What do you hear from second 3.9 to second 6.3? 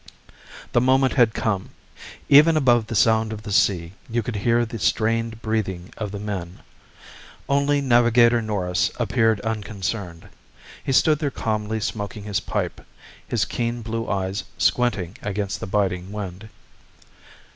you could hear the strained breathing of the